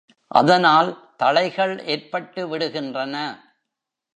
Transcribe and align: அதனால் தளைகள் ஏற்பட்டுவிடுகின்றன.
அதனால் 0.31 0.89
தளைகள் 1.17 1.73
ஏற்பட்டுவிடுகின்றன. 1.85 3.15